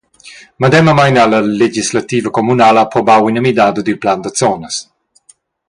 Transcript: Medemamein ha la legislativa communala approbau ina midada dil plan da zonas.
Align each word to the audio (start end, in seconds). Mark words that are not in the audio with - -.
Medemamein 0.63 1.17
ha 1.19 1.27
la 1.33 1.39
legislativa 1.59 2.31
communala 2.37 2.85
approbau 2.85 3.29
ina 3.33 3.45
midada 3.47 3.79
dil 3.83 4.01
plan 4.03 4.19
da 4.23 4.31
zonas. 4.41 4.75